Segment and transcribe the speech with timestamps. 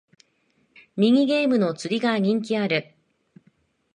[0.95, 2.95] ミニゲームの釣りが人気ある